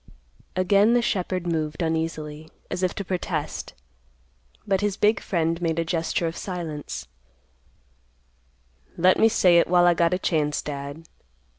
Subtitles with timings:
[0.55, 3.75] Again the shepherd moved uneasily, as if to protest,
[4.65, 7.07] but his big friend made a gesture of silence;
[8.97, 11.03] "Let me say it while I got a chance, Dad."